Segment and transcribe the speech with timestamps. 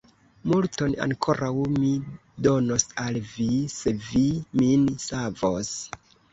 [0.51, 1.91] Multon ankoraŭ mi
[2.49, 4.25] donos al vi, se vi
[4.65, 5.75] min savos!